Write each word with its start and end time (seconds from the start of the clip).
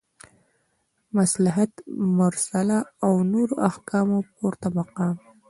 مصلحت 1.17 1.71
مرسله 2.19 2.77
او 3.05 3.13
نورو 3.33 3.55
احکامو 3.69 4.19
پورته 4.35 4.67
مقام 4.77 5.15